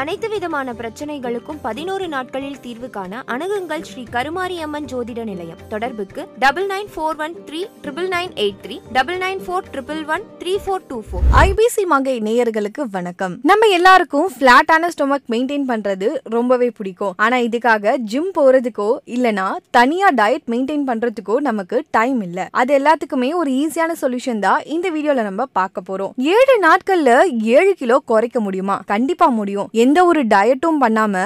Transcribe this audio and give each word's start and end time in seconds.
அனைத்து 0.00 0.28
விதமான 0.32 0.72
பிரச்சனைகளுக்கும் 0.78 1.58
பதினோரு 1.66 2.06
நாட்களில் 2.14 2.58
தீர்வு 2.64 2.88
காண 2.96 3.20
அணுகுங்கள் 3.34 3.84
ஸ்ரீ 3.90 4.02
கருமாரியம்மன் 4.14 4.88
ஜோதிட 4.90 5.20
நிலையம். 5.28 5.60
தொடர்புக்கு 5.70 6.22
double 6.42 6.66
nine 6.72 6.90
four 6.94 7.16
one 7.24 7.34
three 7.46 7.60
triple 7.84 8.08
nine 8.14 8.32
eight 8.42 8.58
three 8.64 8.76
double 8.96 9.18
nine 9.22 9.40
four 9.44 9.68
triple 9.74 10.02
one 10.14 10.24
three 10.40 10.52
four 10.64 10.82
two 10.88 10.98
four. 11.06 11.24
IBC 11.44 11.84
மகை 11.92 12.16
நேயர்களுக்கு 12.26 12.84
வணக்கம். 12.96 13.36
நம்ம 13.50 13.70
எல்லாருக்கும் 13.76 14.28
பிளாட்டான 14.40 14.90
ஸ்டொமக் 14.96 15.26
மெயின்டைன் 15.34 15.66
பண்றது 15.70 16.10
ரொம்பவே 16.36 16.68
பிடிக்கும். 16.80 17.14
ஆனா 17.26 17.38
இதுக்காக 17.46 17.96
ஜிம் 18.12 18.30
போறதுக்கோ 18.40 18.90
இல்லனா 19.16 19.46
தனியா 19.78 20.10
டயட் 20.20 20.46
மெயின்டைன் 20.54 20.86
பண்றதுக்கோ 20.90 21.38
நமக்கு 21.48 21.82
டைம் 21.98 22.20
இல்ல. 22.28 22.48
அது 22.60 22.78
எல்லாத்துக்குமே 22.80 23.32
ஒரு 23.40 23.52
ஈஸியான 23.62 23.98
சொல்யூஷன் 24.04 24.44
தான் 24.46 24.60
இந்த 24.76 24.86
வீடியோல 24.98 25.26
நம்ம 25.30 25.48
பார்க்க 25.60 25.86
போறோம். 25.88 26.14
ஏழு 26.36 26.56
நாட்கள்ல 26.68 27.10
ஏழு 27.56 27.74
கிலோ 27.82 27.98
குறைக்க 28.12 28.38
முடியுமா? 28.48 28.78
கண்டிப்பா 28.94 29.28
முடியும். 29.40 29.84
எந்த 29.86 30.00
ஒரு 30.10 30.20
டயட்டும் 30.32 30.78
பண்ணாம 30.82 31.16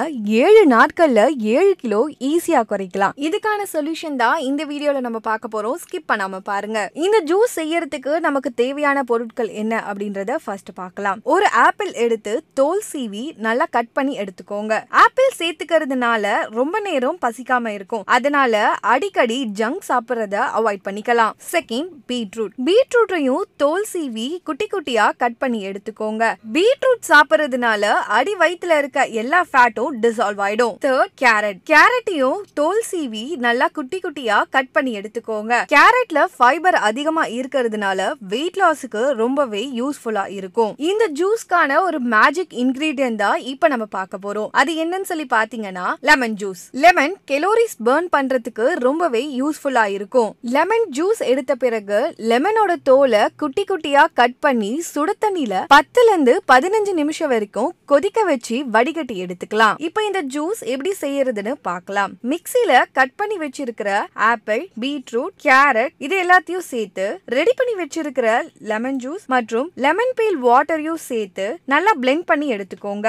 ஏழு 0.43 0.61
நாட்கள்ல 0.73 1.21
ஏழு 1.51 1.73
கிலோ 1.81 1.99
ஈஸியா 2.29 2.61
குறைக்கலாம். 2.71 3.13
இதுக்கான 3.27 3.65
சொல்யூஷன் 3.73 4.17
தான் 4.21 4.39
இந்த 4.47 4.61
வீடியோல 4.71 4.99
நம்ம 5.05 5.19
பார்க்க 5.27 5.51
போறோம். 5.53 5.77
ஸ்கிப் 5.83 6.07
பண்ணாம 6.11 6.39
பாருங்க. 6.49 6.79
இந்த 7.05 7.17
ஜூஸ் 7.29 7.53
செய்யறதுக்கு 7.59 8.13
நமக்கு 8.25 8.49
தேவையான 8.61 9.03
பொருட்கள் 9.11 9.51
என்ன 9.61 9.73
அப்படின்றத 9.89 10.35
ஃபர்ஸ்ட் 10.45 10.71
பார்க்கலாம். 10.79 11.21
ஒரு 11.35 11.47
ஆப்பிள் 11.65 11.91
எடுத்து 12.05 12.33
தோல் 12.59 12.83
சீவி 12.89 13.23
நல்லா 13.45 13.67
கட் 13.77 13.93
பண்ணி 13.99 14.13
எடுத்துக்கோங்க. 14.23 14.73
ஆப்பிள் 15.03 15.31
சேர்த்துக்கிறதுனால 15.39 16.33
ரொம்ப 16.59 16.81
நேரம் 16.87 17.21
பசிக்காம 17.25 17.73
இருக்கும். 17.77 18.03
அதனால 18.17 18.63
அடிக்கடி 18.95 19.39
ஜங்க் 19.61 19.87
சாப்பிட்றத 19.91 20.35
அவாய்ட் 20.59 20.85
பண்ணிக்கலாம். 20.89 21.33
செகண்ட் 21.53 21.91
பீட்ரூட் 22.11 22.53
பீட்ரூட்டையும் 22.69 23.47
தோல் 23.63 23.89
சீவி 23.93 24.29
குட்டி 24.49 24.69
குட்டியா 24.75 25.07
கட் 25.23 25.39
பண்ணி 25.45 25.61
எடுத்துக்கோங்க. 25.71 26.33
பீட்ரூட் 26.57 27.09
சாப்பிட்றதுனால 27.13 27.95
அடி 28.19 28.35
வயிற்றுல 28.51 28.77
இருக்க 28.77 29.05
எல்லா 29.21 29.39
ஃபேட்டும் 29.51 29.91
டிசால்வ் 30.01 30.41
ஆயிடும். 30.45 30.75
தேர்ட் 30.85 31.11
கேரட் 31.21 31.59
கேரட்டையும் 31.71 32.39
தோல் 32.53 32.83
சீவி 32.91 33.23
நல்லா 33.45 33.67
குட்டி 33.77 33.99
குட்டியா 34.03 34.37
கட் 34.55 34.71
பண்ணி 34.71 34.91
எடுத்துக்கோங்க. 34.99 35.53
கேரட்ல 35.73 36.25
ஃபைபர் 36.37 36.77
அதிகமா 36.89 37.23
இருக்கிறதுனால 37.37 38.09
வெயிட் 38.33 38.59
லாஸுக்கு 38.61 39.03
ரொம்பவே 39.21 39.63
யூஸ்ஃபுல்லா 39.79 40.25
இருக்கும். 40.29 40.73
இந்த 40.89 41.03
ஜூஸ்க்கான 41.19 41.79
ஒரு 41.81 41.99
மேஜிக் 42.15 42.55
இன்கிரீடியன்ட் 42.63 43.15
தான் 43.15 43.39
இப்ப 43.53 43.67
நம்ம 43.67 43.85
பார்க்க 43.97 44.19
போறோம். 44.25 44.49
அது 44.61 44.73
என்னன்னு 44.83 45.09
சொல்லி 45.11 45.27
பாத்தீங்கன்னா 45.35 45.87
lemon 46.09 46.35
juice 46.41 46.63
lemon 46.85 47.15
calories 47.31 47.77
burn 47.85 48.09
பண்றதுக்கு 48.17 48.67
ரொம்பவே 48.87 49.23
யூஸ்ஃபுல்லா 49.41 49.85
இருக்கும். 49.97 50.29
லெமன் 50.57 50.87
ஜூஸ் 50.99 51.23
எடுத்த 51.31 51.55
பிறகு 51.65 52.01
லெமனோட 52.31 52.71
தோலை 52.83 53.23
குட்டி 53.37 53.65
குட்டியா 53.71 54.05
கட் 54.13 54.39
பண்ணி 54.39 54.71
சுடு 54.91 55.15
தண்ணியில 55.25 55.55
பத்துல 55.75 56.09
இருந்து 56.11 56.35
பதினஞ்சு 56.51 56.93
நிமிஷம் 57.01 57.29
வரைக்கும் 57.29 57.73
கொதிக்க 57.85 58.19
வச்சு 58.23 58.39
வடிகட்டி 58.75 59.15
எடுத்துக்கலாம். 59.23 59.75
இப்போ 59.87 60.01
இந்த 60.07 60.21
ஜூஸ் 60.35 60.61
எப்படி 60.73 60.91
செய்யறதுன்னு 61.01 61.53
பார்க்கலாம். 61.69 62.11
மிக்சியில 62.31 62.81
கட் 62.97 63.15
பண்ணி 63.19 63.37
வச்சிருக்கிற 63.43 63.89
ஆப்பிள் 64.29 64.63
பீட்ரூட் 64.83 65.35
கேரட் 65.45 65.93
இது 66.05 66.15
எல்லாத்தையும் 66.23 66.67
சேர்த்து 66.71 67.05
ரெடி 67.37 67.53
பண்ணி 67.59 67.75
வச்சிருக்கிற 67.81 68.27
லெமன் 68.71 68.99
ஜூஸ் 69.03 69.25
மற்றும் 69.35 69.67
லெமன் 69.85 70.13
பீல் 70.19 70.39
வாட்டரையும் 70.47 71.01
சேர்த்து 71.09 71.47
நல்லா 71.73 71.93
பிளெண்ட் 72.03 72.25
பண்ணி 72.31 72.47
எடுத்துக்கோங்க. 72.55 73.07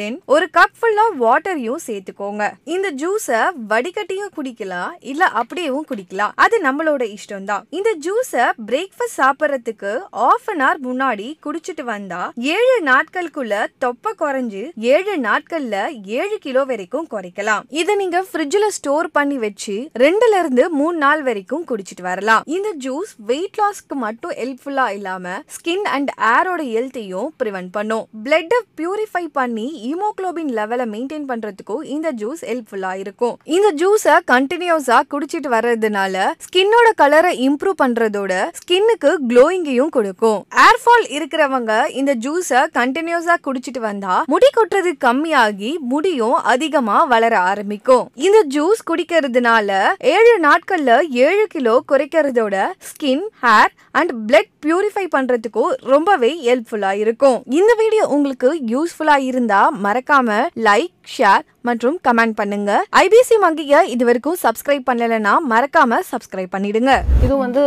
தென் 0.00 0.18
ஒரு 0.34 0.46
கப் 0.58 0.76
ஃபுல்லா 0.80 1.06
வாட்டரையும் 1.24 1.82
சேர்த்துக்கோங்க. 1.86 2.42
இந்த 2.74 2.90
ஜூஸ 3.02 3.28
வடிகட்டியும் 3.72 4.34
குடிக்கலாம் 4.36 4.92
இல்ல 5.12 5.24
அப்படியேவும் 5.40 5.88
குடிக்கலாம். 5.90 6.32
அது 6.44 6.56
நம்மளோட 6.66 7.02
இஷ்டம் 7.16 7.48
தான் 7.50 7.64
இந்த 7.78 7.90
ஜூஸ 8.06 8.32
பிரேக்ஃபாஸ்ட் 8.70 9.18
சாப்பிடுறதுக்கு 9.20 9.92
ஆஃப் 10.30 10.48
அன் 10.52 10.62
ஹவர் 10.64 10.80
முன்னாடி 10.86 11.28
குடிச்சிட்டு 11.46 11.84
வந்தா 11.92 12.22
ஏழு 12.54 12.76
நாட்களுக்குள்ள 12.90 13.54
தொப்பை 13.84 14.12
குறைஞ்சு 14.22 14.62
ஏழு 14.76 15.12
நாட்கள்ல 15.26 15.76
ஏழு 16.20 16.36
கிலோ 16.44 16.64
வரைக்கும் 16.64 17.06
குறைக்கலாம். 17.10 17.62
இதை 17.80 17.94
நீங்க 17.94 18.24
ஃப்ரிட்ஜ்ல 18.28 18.66
ஸ்டோர் 18.76 19.08
பண்ணி 19.10 19.38
வச்சு 19.38 19.74
ரெண்டுல 20.02 20.38
இருந்து 20.38 20.70
மூணு 20.70 20.96
நாள் 20.96 21.22
வரைக்கும் 21.22 21.64
குடிச்சிட்டு 21.70 22.02
வரலாம். 22.02 22.42
இந்த 22.46 22.72
ஜூஸ் 22.84 23.12
வெயிட் 23.30 23.58
லாஸ்க்கு 23.60 23.96
மட்டும் 24.04 24.34
ஹெல்ப்ஃபுல்லா 24.40 24.86
இல்லாம 24.96 25.34
ஸ்கின் 25.56 25.86
அண்ட் 25.96 26.10
ஏரோட 26.32 26.62
ஹெல்த்தையும் 26.74 27.28
ப்ரிவென்ட் 27.42 27.70
பண்ணும். 27.76 28.04
பிளட் 28.24 28.56
பியூரிஃபை 28.80 29.24
பண்ணி 29.38 29.66
ஹீமோகுளோபின் 29.84 30.52
லெவலை 30.58 30.86
மெயின்டைன் 30.94 31.28
பண்றதுக்கும் 31.30 31.84
இந்த 31.94 32.12
ஜூஸ் 32.22 32.44
ஹெல்ப்ஃபுல்லா 32.50 32.92
இருக்கும். 33.04 33.36
இந்த 33.44 33.70
ஜூஸை 33.82 34.16
கண்டினியூஸா 34.32 34.98
குடிச்சிட்டு 35.14 35.52
வர்றதுனால 35.56 36.26
ஸ்கின்னோட 36.46 36.90
கலரை 37.02 37.32
இம்ப்ரூவ் 37.48 37.80
பண்றதோட 37.84 38.32
ஸ்கின்னுக்கு 38.60 39.12
க்ளோயிங்கையும் 39.30 39.94
கொடுக்கும். 39.98 40.40
ஏர் 40.66 40.82
ஃபால் 40.82 41.08
இருக்கிறவங்க 41.18 41.72
இந்த 42.00 42.14
ஜூஸை 42.26 42.62
கண்டினியூஸா 42.80 43.36
குடிச்சிட்டு 43.48 43.82
வந்தா 43.88 44.22
முடி 44.34 44.50
கொட்டுறது 44.64 44.92
கம்மியாகி 45.04 45.70
முடியும் 45.90 46.36
அதிகமா 46.52 46.98
வளர 47.10 47.34
ஆரம்பிக்கும். 47.48 48.04
இந்த 48.26 48.38
ஜூஸ் 48.54 48.80
குடிக்கிறதுனால 48.90 49.70
ஏழு 50.12 50.32
நாட்கள்ல 50.44 50.90
ஏழு 51.24 51.44
kilo 51.54 51.74
குறைக்கிறதோட 51.90 52.56
skin 52.90 53.24
hair 53.42 53.72
and 53.98 54.12
blood 54.28 54.50
purify 54.66 55.04
பண்றதுக்கும் 55.14 55.72
ரொம்பவே 55.92 56.30
ஹெல்ப்ஃபுல்லா 56.46 56.92
இருக்கும். 57.02 57.36
இந்த 57.58 57.72
வீடியோ 57.82 58.04
உங்களுக்கு 58.16 58.50
யூஸ்ஃபுல்லா 58.72 59.16
இருந்தா 59.30 59.60
மறக்காம 59.86 60.38
லைக் 60.68 60.94
ஷேர் 61.16 61.44
மற்றும் 61.70 61.98
கமெண்ட் 62.08 62.36
பண்ணுங்க. 62.40 62.70
ஐபிசி 63.04 63.38
மங்கிய 63.44 63.82
இது 63.96 64.06
வரைக்கும் 64.10 64.40
சப்ஸ்கிரைப் 64.44 64.88
பண்ணலைன்னா 64.90 65.34
மறக்காம 65.52 66.00
சப்ஸ்கிரைப் 66.12 66.54
பண்ணிடுங்க. 66.56 66.94
இது 67.26 67.34
வந்து 67.44 67.64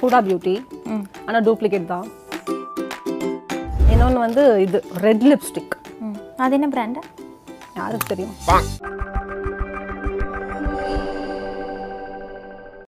ஹூடா 0.00 0.20
பியூட்டி 0.28 0.56
ஆனால் 1.26 1.44
டூப்ளிகேட் 1.50 1.92
தான். 1.94 2.06
இன்னொன்று 3.92 4.18
வந்து 4.26 4.44
இது 4.66 4.80
ரெட் 5.06 5.26
லிப்ஸ்டிக் 5.32 5.74
அது 6.38 6.54
என்ன 6.54 6.68
பிராண்டு 6.68 7.00
யாருக்கு 7.76 8.06
தெரியும் 8.06 8.36